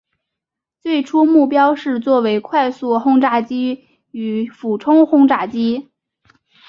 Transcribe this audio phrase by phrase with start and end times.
[0.79, 5.91] 最初目标是作为快速轰炸机与俯冲轰炸机。